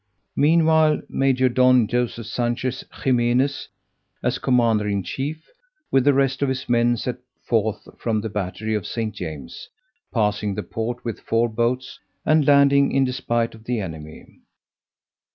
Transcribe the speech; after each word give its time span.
Meanwhile 0.35 1.03
Major 1.09 1.47
Don 1.47 1.85
Joseph 1.85 2.25
Sanchez 2.25 2.83
Ximenes, 3.03 3.67
as 4.23 4.39
commander 4.39 4.87
in 4.87 5.03
chief, 5.03 5.45
with 5.91 6.05
the 6.05 6.13
rest 6.15 6.41
of 6.41 6.49
his 6.49 6.67
men, 6.67 6.97
set 6.97 7.17
forth 7.47 7.87
from 7.99 8.21
the 8.21 8.27
battery 8.29 8.73
of 8.73 8.87
St. 8.87 9.13
James, 9.13 9.69
passing 10.11 10.55
the 10.55 10.63
port 10.63 11.05
with 11.05 11.19
four 11.19 11.47
boats, 11.47 11.99
and 12.25 12.47
landing, 12.47 12.91
in 12.91 13.05
despite 13.05 13.53
of 13.53 13.65
the 13.65 13.79
enemy. 13.79 14.25